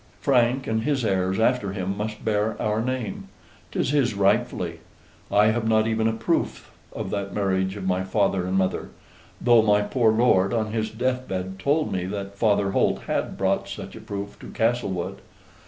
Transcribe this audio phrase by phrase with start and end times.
[0.19, 3.29] Frank and his heirs after him must bear our name.
[3.71, 4.79] 'Tis his rightfully;
[5.31, 8.89] I have not even a proof of that marriage of my father and mother,
[9.39, 13.69] though my poor lord, on his death bed, told me that Father Holt had brought
[13.69, 15.21] such a proof to Castlewood.